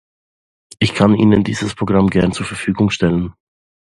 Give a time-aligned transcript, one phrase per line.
[0.79, 3.35] Ich kann Ihnen dieses Programm gern zur Verfügung stellen.